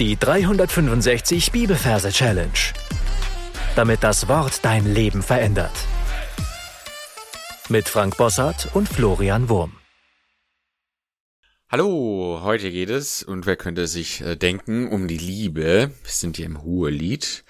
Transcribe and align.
Die 0.00 0.16
365 0.18 1.52
Bibelverse 1.52 2.10
Challenge. 2.10 2.50
Damit 3.76 4.02
das 4.02 4.26
Wort 4.26 4.64
dein 4.64 4.92
Leben 4.92 5.22
verändert. 5.22 5.70
Mit 7.68 7.88
Frank 7.88 8.16
Bossart 8.16 8.74
und 8.74 8.88
Florian 8.88 9.48
Wurm. 9.48 9.76
Hallo, 11.70 12.40
heute 12.42 12.72
geht 12.72 12.90
es, 12.90 13.22
und 13.22 13.46
wer 13.46 13.54
könnte 13.54 13.86
sich 13.86 14.20
äh, 14.20 14.34
denken, 14.34 14.88
um 14.88 15.06
die 15.06 15.16
Liebe. 15.16 15.92
Wir 16.02 16.12
sind 16.12 16.38
hier 16.38 16.46
im 16.46 16.64
Hohelied. 16.64 17.44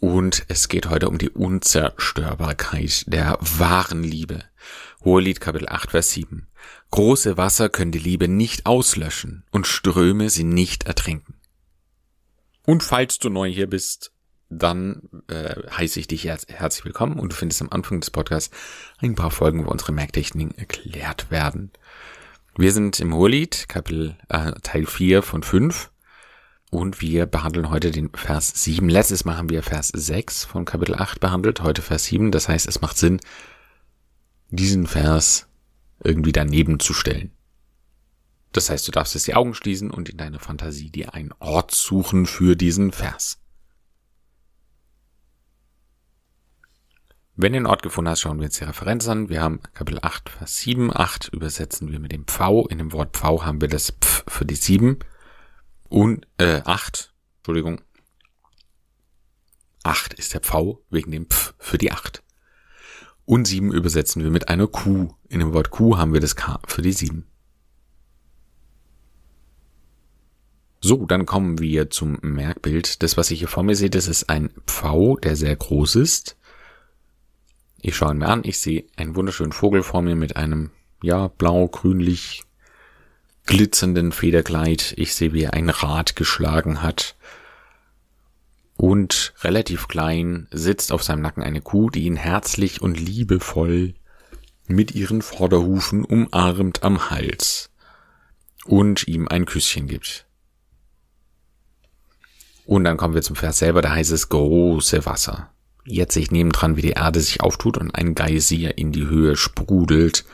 Und 0.00 0.46
es 0.48 0.68
geht 0.68 0.88
heute 0.88 1.10
um 1.10 1.18
die 1.18 1.30
Unzerstörbarkeit 1.30 3.04
der 3.12 3.36
wahren 3.40 4.02
Liebe. 4.02 4.44
Hohelied 5.04 5.42
Kapitel 5.42 5.68
8, 5.68 5.90
Vers 5.90 6.10
7. 6.12 6.46
Große 6.90 7.36
Wasser 7.36 7.68
können 7.68 7.92
die 7.92 7.98
Liebe 7.98 8.28
nicht 8.28 8.64
auslöschen 8.64 9.44
und 9.50 9.66
Ströme 9.66 10.30
sie 10.30 10.44
nicht 10.44 10.84
ertrinken. 10.84 11.35
Und 12.66 12.82
falls 12.82 13.18
du 13.18 13.30
neu 13.30 13.48
hier 13.48 13.68
bist, 13.68 14.12
dann 14.48 15.08
äh, 15.28 15.54
heiße 15.70 16.00
ich 16.00 16.08
dich 16.08 16.24
herz 16.24 16.46
herzlich 16.48 16.84
willkommen 16.84 17.18
und 17.18 17.32
du 17.32 17.36
findest 17.36 17.62
am 17.62 17.70
Anfang 17.70 18.00
des 18.00 18.10
Podcasts 18.10 18.54
ein 18.98 19.14
paar 19.14 19.30
Folgen, 19.30 19.64
wo 19.64 19.70
unsere 19.70 19.92
Merktechniken 19.92 20.58
erklärt 20.58 21.30
werden. 21.30 21.70
Wir 22.56 22.72
sind 22.72 22.98
im 22.98 23.14
Hohelied, 23.14 23.68
Kapitel 23.68 24.16
äh, 24.28 24.50
Teil 24.62 24.84
4 24.84 25.22
von 25.22 25.44
5 25.44 25.92
und 26.72 27.00
wir 27.00 27.26
behandeln 27.26 27.70
heute 27.70 27.92
den 27.92 28.10
Vers 28.12 28.52
7. 28.64 28.88
Letztes 28.88 29.24
Mal 29.24 29.36
haben 29.36 29.50
wir 29.50 29.62
Vers 29.62 29.88
6 29.94 30.44
von 30.44 30.64
Kapitel 30.64 30.96
8 30.96 31.20
behandelt, 31.20 31.62
heute 31.62 31.82
Vers 31.82 32.06
7. 32.06 32.32
Das 32.32 32.48
heißt, 32.48 32.66
es 32.66 32.80
macht 32.80 32.98
Sinn, 32.98 33.20
diesen 34.50 34.88
Vers 34.88 35.46
irgendwie 36.02 36.32
daneben 36.32 36.80
zu 36.80 36.94
stellen. 36.94 37.35
Das 38.56 38.70
heißt, 38.70 38.88
du 38.88 38.92
darfst 38.92 39.12
jetzt 39.12 39.26
die 39.26 39.34
Augen 39.34 39.52
schließen 39.52 39.90
und 39.90 40.08
in 40.08 40.16
deiner 40.16 40.38
Fantasie 40.38 40.88
dir 40.88 41.12
einen 41.12 41.32
Ort 41.40 41.74
suchen 41.74 42.24
für 42.24 42.56
diesen 42.56 42.90
Vers. 42.90 43.38
Wenn 47.34 47.52
du 47.52 47.58
den 47.58 47.66
Ort 47.66 47.82
gefunden 47.82 48.08
hast, 48.08 48.22
schauen 48.22 48.38
wir 48.38 48.46
uns 48.46 48.56
die 48.56 48.64
Referenz 48.64 49.06
an. 49.08 49.28
Wir 49.28 49.42
haben 49.42 49.60
Kapitel 49.74 49.98
8, 50.00 50.30
Vers 50.30 50.56
7. 50.56 50.90
8 50.90 51.28
übersetzen 51.34 51.92
wir 51.92 51.98
mit 51.98 52.12
dem 52.12 52.26
Pfau. 52.26 52.66
In 52.66 52.78
dem 52.78 52.92
Wort 52.92 53.14
Pfau 53.14 53.44
haben 53.44 53.60
wir 53.60 53.68
das 53.68 53.90
Pf 53.90 54.24
für 54.26 54.46
die 54.46 54.54
7. 54.54 55.00
Und, 55.90 56.26
äh, 56.38 56.62
8, 56.64 57.12
Entschuldigung. 57.40 57.82
8 59.82 60.14
ist 60.14 60.32
der 60.32 60.40
Pfau 60.40 60.82
wegen 60.88 61.10
dem 61.10 61.26
Pf 61.26 61.52
für 61.58 61.76
die 61.76 61.92
8. 61.92 62.22
Und 63.26 63.46
7 63.46 63.70
übersetzen 63.70 64.22
wir 64.22 64.30
mit 64.30 64.48
einer 64.48 64.66
Q. 64.66 65.14
In 65.28 65.40
dem 65.40 65.52
Wort 65.52 65.68
Q 65.70 65.98
haben 65.98 66.14
wir 66.14 66.20
das 66.20 66.36
K 66.36 66.58
für 66.66 66.80
die 66.80 66.94
7. 66.94 67.26
So, 70.88 71.04
dann 71.04 71.26
kommen 71.26 71.58
wir 71.58 71.90
zum 71.90 72.16
Merkbild. 72.22 73.02
Das, 73.02 73.16
was 73.16 73.32
ich 73.32 73.40
hier 73.40 73.48
vor 73.48 73.64
mir 73.64 73.74
sehe, 73.74 73.90
das 73.90 74.06
ist 74.06 74.30
ein 74.30 74.50
Pfau, 74.68 75.16
der 75.16 75.34
sehr 75.34 75.56
groß 75.56 75.96
ist. 75.96 76.36
Ich 77.80 77.96
schaue 77.96 78.12
ihn 78.12 78.18
mir 78.18 78.28
an. 78.28 78.42
Ich 78.44 78.60
sehe 78.60 78.84
einen 78.94 79.16
wunderschönen 79.16 79.50
Vogel 79.50 79.82
vor 79.82 80.00
mir 80.00 80.14
mit 80.14 80.36
einem, 80.36 80.70
ja, 81.02 81.26
blau-grünlich 81.26 82.44
glitzernden 83.46 84.12
Federkleid. 84.12 84.94
Ich 84.96 85.16
sehe, 85.16 85.32
wie 85.32 85.42
er 85.42 85.54
ein 85.54 85.70
Rad 85.70 86.14
geschlagen 86.14 86.84
hat. 86.84 87.16
Und 88.76 89.34
relativ 89.40 89.88
klein 89.88 90.46
sitzt 90.52 90.92
auf 90.92 91.02
seinem 91.02 91.22
Nacken 91.22 91.42
eine 91.42 91.62
Kuh, 91.62 91.90
die 91.90 92.04
ihn 92.04 92.14
herzlich 92.14 92.80
und 92.80 93.00
liebevoll 93.00 93.94
mit 94.68 94.94
ihren 94.94 95.20
Vorderhufen 95.20 96.04
umarmt 96.04 96.84
am 96.84 97.10
Hals 97.10 97.72
und 98.66 99.08
ihm 99.08 99.26
ein 99.26 99.46
Küsschen 99.46 99.88
gibt. 99.88 100.25
Und 102.66 102.84
dann 102.84 102.96
kommen 102.96 103.14
wir 103.14 103.22
zum 103.22 103.36
Vers 103.36 103.58
selber, 103.58 103.80
da 103.80 103.92
heißt 103.92 104.10
es 104.10 104.28
große 104.28 105.06
Wasser. 105.06 105.50
Jetzt 105.84 106.14
sehe 106.14 106.24
ich 106.24 106.32
nebendran, 106.32 106.76
wie 106.76 106.82
die 106.82 106.90
Erde 106.90 107.20
sich 107.20 107.40
auftut 107.40 107.78
und 107.78 107.94
ein 107.94 108.16
Geysir 108.16 108.76
in 108.76 108.90
die 108.90 109.06
Höhe 109.06 109.36
sprudelt. 109.36 110.24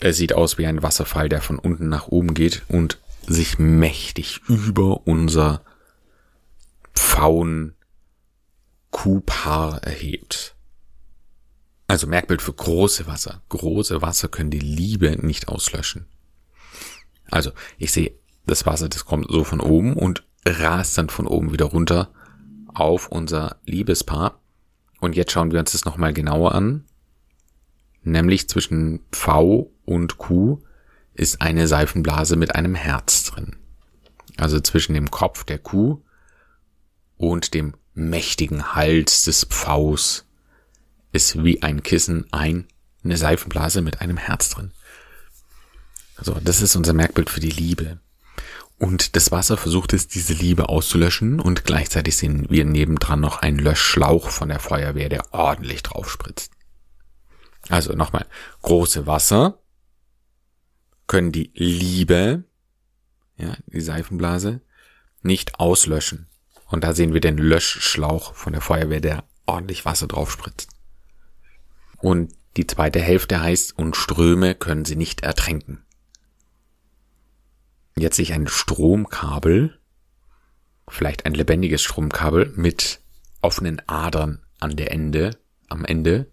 Er 0.00 0.12
sieht 0.12 0.34
aus 0.34 0.58
wie 0.58 0.66
ein 0.66 0.82
Wasserfall, 0.82 1.30
der 1.30 1.40
von 1.40 1.58
unten 1.58 1.88
nach 1.88 2.08
oben 2.08 2.34
geht 2.34 2.62
und 2.68 2.98
sich 3.26 3.58
mächtig 3.58 4.42
über 4.48 5.06
unser 5.06 5.62
Pfauen 6.94 7.74
Kuhpaar 8.90 9.82
erhebt. 9.82 10.54
Also 11.88 12.06
Merkbild 12.06 12.42
für 12.42 12.52
große 12.52 13.06
Wasser. 13.06 13.42
Große 13.48 14.02
Wasser 14.02 14.28
können 14.28 14.50
die 14.50 14.58
Liebe 14.58 15.16
nicht 15.26 15.48
auslöschen. 15.48 16.06
Also 17.30 17.52
ich 17.78 17.92
sehe 17.92 18.12
das 18.46 18.66
Wasser, 18.66 18.90
das 18.90 19.06
kommt 19.06 19.30
so 19.30 19.42
von 19.42 19.60
oben 19.60 19.94
und 19.94 20.22
rast 20.46 20.98
dann 20.98 21.08
von 21.08 21.26
oben 21.26 21.52
wieder 21.52 21.66
runter 21.66 22.10
auf 22.72 23.08
unser 23.08 23.56
Liebespaar. 23.64 24.40
Und 25.00 25.16
jetzt 25.16 25.32
schauen 25.32 25.52
wir 25.52 25.60
uns 25.60 25.72
das 25.72 25.84
nochmal 25.84 26.12
genauer 26.12 26.54
an. 26.54 26.84
Nämlich 28.02 28.48
zwischen 28.48 29.00
V 29.12 29.72
und 29.84 30.18
Q 30.18 30.62
ist 31.14 31.40
eine 31.40 31.68
Seifenblase 31.68 32.36
mit 32.36 32.54
einem 32.54 32.74
Herz 32.74 33.24
drin. 33.24 33.56
Also 34.36 34.60
zwischen 34.60 34.94
dem 34.94 35.10
Kopf 35.10 35.44
der 35.44 35.58
Kuh 35.58 36.02
und 37.16 37.54
dem 37.54 37.74
mächtigen 37.94 38.74
Hals 38.74 39.22
des 39.22 39.44
Pfaus 39.44 40.26
ist 41.12 41.44
wie 41.44 41.62
ein 41.62 41.82
Kissen 41.82 42.26
ein, 42.32 42.66
eine 43.04 43.16
Seifenblase 43.16 43.80
mit 43.80 44.00
einem 44.00 44.16
Herz 44.16 44.50
drin. 44.50 44.72
Also 46.16 46.36
das 46.42 46.60
ist 46.60 46.76
unser 46.76 46.92
Merkbild 46.92 47.30
für 47.30 47.40
die 47.40 47.50
Liebe. 47.50 48.00
Und 48.84 49.16
das 49.16 49.32
Wasser 49.32 49.56
versucht 49.56 49.94
es, 49.94 50.08
diese 50.08 50.34
Liebe 50.34 50.68
auszulöschen 50.68 51.40
und 51.40 51.64
gleichzeitig 51.64 52.18
sehen 52.18 52.50
wir 52.50 52.66
nebendran 52.66 53.18
noch 53.18 53.38
einen 53.38 53.58
Löschschlauch 53.58 54.28
von 54.28 54.50
der 54.50 54.60
Feuerwehr, 54.60 55.08
der 55.08 55.32
ordentlich 55.32 55.82
drauf 55.82 56.10
spritzt. 56.10 56.52
Also 57.70 57.94
nochmal, 57.94 58.26
große 58.60 59.06
Wasser 59.06 59.58
können 61.06 61.32
die 61.32 61.50
Liebe, 61.54 62.44
ja, 63.38 63.56
die 63.68 63.80
Seifenblase, 63.80 64.60
nicht 65.22 65.58
auslöschen. 65.58 66.28
Und 66.66 66.84
da 66.84 66.92
sehen 66.92 67.14
wir 67.14 67.22
den 67.22 67.38
Löschschlauch 67.38 68.34
von 68.34 68.52
der 68.52 68.60
Feuerwehr, 68.60 69.00
der 69.00 69.24
ordentlich 69.46 69.86
Wasser 69.86 70.08
drauf 70.08 70.30
spritzt. 70.30 70.68
Und 72.02 72.34
die 72.58 72.66
zweite 72.66 73.00
Hälfte 73.00 73.40
heißt, 73.40 73.78
und 73.78 73.96
Ströme 73.96 74.54
können 74.54 74.84
sie 74.84 74.96
nicht 74.96 75.22
ertränken. 75.22 75.86
Jetzt 77.96 78.16
sehe 78.16 78.24
ich 78.24 78.32
ein 78.32 78.48
Stromkabel, 78.48 79.78
vielleicht 80.88 81.26
ein 81.26 81.34
lebendiges 81.34 81.82
Stromkabel 81.82 82.52
mit 82.56 83.00
offenen 83.40 83.80
Adern 83.86 84.40
an 84.60 84.76
der 84.76 84.90
Ende, 84.90 85.30
am 85.68 85.84
Ende. 85.84 86.30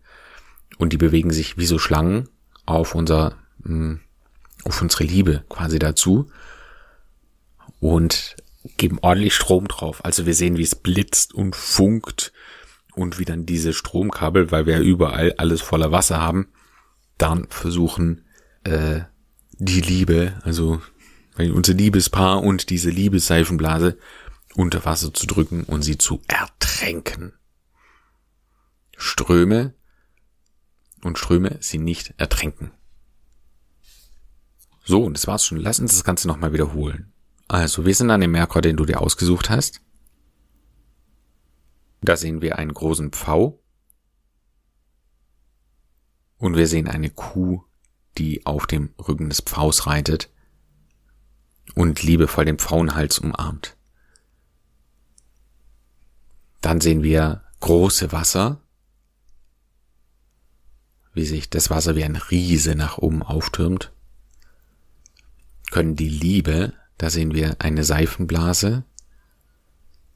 Und 0.77 0.93
die 0.93 0.97
bewegen 0.97 1.31
sich 1.31 1.57
wie 1.57 1.65
so 1.65 1.77
Schlangen 1.77 2.29
auf 2.65 2.95
unser, 2.95 3.37
hm, 3.63 3.99
auf 4.63 4.81
unsere 4.81 5.03
Liebe 5.03 5.43
quasi 5.49 5.77
dazu. 5.77 6.31
Und 7.79 8.35
geben 8.77 8.99
ordentlich 9.01 9.35
Strom 9.35 9.67
drauf. 9.67 10.03
Also 10.05 10.25
wir 10.25 10.33
sehen, 10.33 10.57
wie 10.57 10.63
es 10.63 10.75
blitzt 10.75 11.33
und 11.33 11.55
funkt 11.55 12.31
und 12.93 13.19
wie 13.19 13.25
dann 13.25 13.45
diese 13.45 13.73
Stromkabel, 13.73 14.51
weil 14.51 14.65
wir 14.65 14.79
überall 14.79 15.33
alles 15.37 15.61
voller 15.61 15.91
Wasser 15.91 16.19
haben, 16.19 16.49
dann 17.17 17.47
versuchen, 17.49 18.25
äh, 18.63 19.01
die 19.57 19.81
Liebe, 19.81 20.33
also 20.43 20.81
weil 21.35 21.51
unser 21.51 21.73
Liebespaar 21.73 22.43
und 22.43 22.69
diese 22.69 22.89
Liebesseifenblase 22.89 23.97
unter 24.55 24.83
Wasser 24.85 25.13
zu 25.13 25.27
drücken 25.27 25.63
und 25.63 25.81
sie 25.81 25.97
zu 25.97 26.21
ertränken. 26.27 27.33
Ströme 28.97 29.73
und 31.01 31.17
Ströme 31.17 31.57
sie 31.61 31.77
nicht 31.77 32.13
ertränken. 32.17 32.71
So, 34.83 35.03
und 35.03 35.13
das 35.13 35.27
war's 35.27 35.45
schon. 35.45 35.57
Lass 35.57 35.79
uns 35.79 35.93
das 35.93 36.03
Ganze 36.03 36.27
nochmal 36.27 36.53
wiederholen. 36.53 37.13
Also, 37.47 37.85
wir 37.85 37.95
sind 37.95 38.11
an 38.11 38.21
dem 38.21 38.31
Merkur, 38.31 38.61
den 38.61 38.77
du 38.77 38.85
dir 38.85 39.01
ausgesucht 39.01 39.49
hast. 39.49 39.81
Da 42.01 42.17
sehen 42.17 42.41
wir 42.41 42.57
einen 42.57 42.73
großen 42.73 43.11
Pfau. 43.11 43.63
Und 46.37 46.55
wir 46.57 46.67
sehen 46.67 46.87
eine 46.87 47.11
Kuh, 47.11 47.63
die 48.17 48.45
auf 48.45 48.65
dem 48.65 48.93
Rücken 48.97 49.29
des 49.29 49.41
Pfaus 49.41 49.85
reitet 49.85 50.31
und 51.75 52.03
liebevoll 52.03 52.45
den 52.45 52.57
Pfauenhals 52.57 53.19
umarmt. 53.19 53.75
Dann 56.61 56.81
sehen 56.81 57.03
wir 57.03 57.43
große 57.59 58.11
Wasser, 58.11 58.61
wie 61.13 61.25
sich 61.25 61.49
das 61.49 61.69
Wasser 61.69 61.95
wie 61.95 62.03
ein 62.03 62.15
Riese 62.15 62.75
nach 62.75 62.97
oben 62.97 63.23
auftürmt. 63.23 63.91
Können 65.71 65.95
die 65.95 66.09
Liebe, 66.09 66.73
da 66.97 67.09
sehen 67.09 67.33
wir 67.33 67.55
eine 67.59 67.83
Seifenblase 67.83 68.83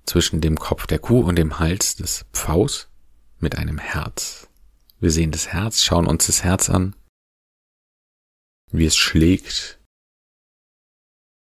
zwischen 0.06 0.42
dem 0.42 0.58
Kopf 0.58 0.88
der 0.88 1.00
Kuh 1.00 1.22
und 1.22 1.36
dem 1.36 1.60
Hals 1.60 1.96
des 1.96 2.26
Pfaus 2.32 2.90
mit 3.40 3.58
einem 3.58 3.80
Herz. 3.80 4.48
Wir 5.00 5.12
sehen 5.12 5.32
das 5.32 5.48
Herz, 5.48 5.84
schauen 5.84 6.08
uns 6.08 6.28
das 6.28 6.44
Herz 6.44 6.70
an, 6.70 6.96
wie 8.72 8.86
es 8.86 8.96
schlägt 8.96 9.75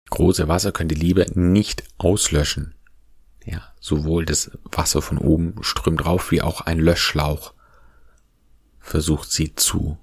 Große 0.10 0.48
Wasser 0.48 0.72
können 0.72 0.90
die 0.90 0.96
Liebe 0.96 1.26
nicht 1.34 1.84
auslöschen. 1.98 2.76
Ja, 3.46 3.74
sowohl 3.80 4.26
das 4.26 4.52
Wasser 4.64 5.02
von 5.02 5.18
oben 5.18 5.56
strömt 5.62 6.04
drauf, 6.04 6.32
wie 6.32 6.42
auch 6.42 6.62
ein 6.62 6.80
Löschschlauch 6.80 7.54
versucht 8.80 9.32
sie 9.32 9.54
zu 9.56 9.98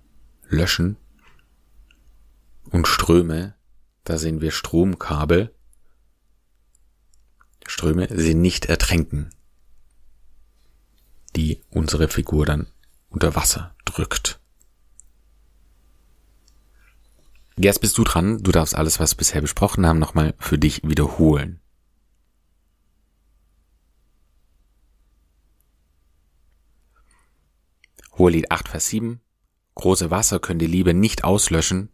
löschen. 0.49 0.97
Und 2.71 2.87
Ströme, 2.87 3.55
da 4.05 4.19
sehen 4.19 4.41
wir 4.41 4.51
Stromkabel, 4.51 5.55
Ströme 7.67 8.09
sie 8.11 8.35
nicht 8.35 8.67
ertränken, 8.67 9.31
die 11.35 11.63
unsere 11.71 12.09
Figur 12.09 12.45
dann 12.45 12.67
unter 13.09 13.35
Wasser 13.35 13.75
drückt. 13.85 14.41
Jetzt 17.57 17.81
bist 17.81 17.97
du 17.99 18.05
dran. 18.05 18.43
Du 18.43 18.51
darfst 18.51 18.75
alles, 18.75 18.99
was 18.99 19.13
wir 19.13 19.19
bisher 19.19 19.41
besprochen 19.41 19.87
haben, 19.87 19.99
nochmal 19.99 20.35
für 20.39 20.59
dich 20.59 20.83
wiederholen. 20.83 21.61
Hohelied 28.19 28.51
8, 28.51 28.69
Vers 28.69 28.89
7. 28.89 29.21
Große 29.75 30.11
Wasser 30.11 30.39
können 30.39 30.61
die 30.61 30.67
Liebe 30.67 30.95
nicht 30.95 31.25
auslöschen 31.25 31.91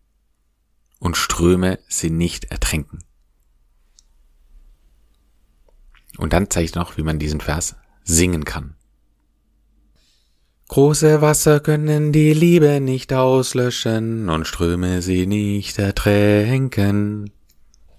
und 0.98 1.16
Ströme 1.16 1.78
sie 1.88 2.10
nicht 2.10 2.44
ertränken. 2.46 3.04
Und 6.18 6.34
dann 6.34 6.50
zeige 6.50 6.66
ich 6.66 6.74
noch, 6.74 6.98
wie 6.98 7.02
man 7.02 7.18
diesen 7.18 7.40
Vers 7.40 7.76
singen 8.04 8.44
kann. 8.44 8.76
Große 10.70 11.20
Wasser 11.20 11.58
können 11.58 12.12
die 12.12 12.32
Liebe 12.32 12.80
nicht 12.80 13.12
auslöschen 13.12 14.28
und 14.28 14.46
Ströme 14.46 15.02
sie 15.02 15.26
nicht 15.26 15.80
ertränken. 15.80 17.32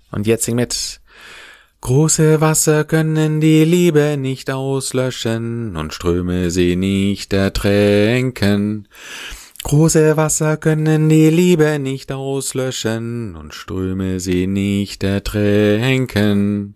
Und 0.10 0.26
jetzt 0.26 0.46
sing 0.46 0.56
mit. 0.56 1.02
Große 1.82 2.40
Wasser 2.40 2.86
können 2.86 3.42
die 3.42 3.66
Liebe 3.66 4.16
nicht 4.16 4.50
auslöschen 4.50 5.76
und 5.76 5.94
Ströme 5.94 6.50
sie 6.50 6.78
nicht 6.78 7.34
ertränken. 7.34 8.88
Große 9.64 10.16
Wasser 10.16 10.56
können 10.56 11.10
die 11.10 11.30
Liebe 11.30 11.78
nicht 11.78 12.14
auslöschen 12.14 13.36
und 13.36 13.54
Ströme 13.54 14.22
sie 14.22 14.48
nicht 14.48 15.04
ertränken. 15.04 16.76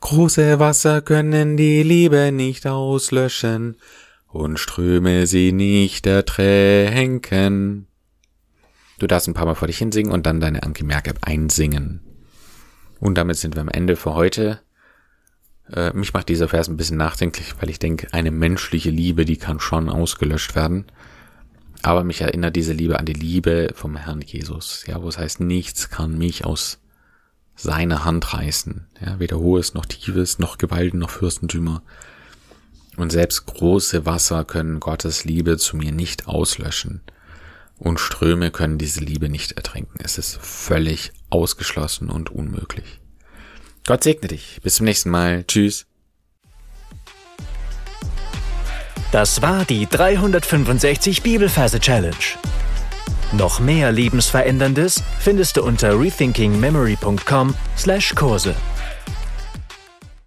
Große 0.00 0.58
Wasser 0.58 1.02
können 1.02 1.58
die 1.58 1.82
Liebe 1.82 2.32
nicht 2.32 2.66
auslöschen 2.66 3.76
und 4.32 4.58
Ströme 4.58 5.26
sie 5.26 5.52
nicht 5.52 6.06
ertränken. 6.06 7.86
Du 8.98 9.06
darfst 9.06 9.28
ein 9.28 9.34
paar 9.34 9.46
Mal 9.46 9.54
vor 9.54 9.68
dich 9.68 9.78
hinsingen 9.78 10.12
und 10.12 10.26
dann 10.26 10.40
deine 10.40 10.62
Anki 10.62 10.84
Merk 10.84 11.12
einsingen. 11.22 12.00
Und 13.00 13.16
damit 13.16 13.36
sind 13.36 13.56
wir 13.56 13.62
am 13.62 13.68
Ende 13.68 13.96
für 13.96 14.14
heute. 14.14 14.60
Äh, 15.72 15.92
mich 15.94 16.12
macht 16.12 16.28
dieser 16.28 16.48
Vers 16.48 16.68
ein 16.68 16.76
bisschen 16.76 16.98
nachdenklich, 16.98 17.54
weil 17.60 17.70
ich 17.70 17.78
denke, 17.78 18.08
eine 18.12 18.30
menschliche 18.30 18.90
Liebe, 18.90 19.24
die 19.24 19.36
kann 19.36 19.58
schon 19.58 19.88
ausgelöscht 19.88 20.54
werden. 20.54 20.86
Aber 21.82 22.04
mich 22.04 22.20
erinnert 22.20 22.56
diese 22.56 22.74
Liebe 22.74 22.98
an 22.98 23.06
die 23.06 23.14
Liebe 23.14 23.70
vom 23.74 23.96
Herrn 23.96 24.20
Jesus, 24.20 24.84
ja, 24.86 25.02
wo 25.02 25.08
es 25.08 25.16
heißt, 25.16 25.40
nichts 25.40 25.88
kann 25.88 26.18
mich 26.18 26.44
aus 26.44 26.78
seiner 27.56 28.04
Hand 28.04 28.34
reißen, 28.34 28.86
ja, 29.00 29.18
weder 29.18 29.38
hohes 29.38 29.72
noch 29.72 29.86
tiefes, 29.86 30.38
noch 30.38 30.58
Gewalten 30.58 30.98
noch 30.98 31.10
Fürstentümer. 31.10 31.82
Und 32.96 33.10
selbst 33.10 33.46
große 33.46 34.06
Wasser 34.06 34.44
können 34.44 34.80
Gottes 34.80 35.24
Liebe 35.24 35.56
zu 35.56 35.76
mir 35.76 35.92
nicht 35.92 36.26
auslöschen. 36.26 37.02
Und 37.78 37.98
Ströme 37.98 38.50
können 38.50 38.78
diese 38.78 39.00
Liebe 39.00 39.28
nicht 39.28 39.52
ertränken. 39.52 40.00
Es 40.02 40.18
ist 40.18 40.38
völlig 40.42 41.12
ausgeschlossen 41.30 42.10
und 42.10 42.30
unmöglich. 42.30 43.00
Gott 43.86 44.04
segne 44.04 44.28
dich. 44.28 44.60
Bis 44.62 44.74
zum 44.74 44.84
nächsten 44.84 45.10
Mal. 45.10 45.44
Tschüss. 45.44 45.86
Das 49.12 49.42
war 49.42 49.64
die 49.64 49.86
365 49.86 51.22
Bibelferse 51.22 51.80
Challenge. 51.80 52.14
Noch 53.32 53.60
mehr 53.60 53.92
Lebensveränderndes 53.92 55.02
findest 55.20 55.56
du 55.56 55.62
unter 55.62 55.98
rethinkingmemory.com/Kurse. 55.98 58.54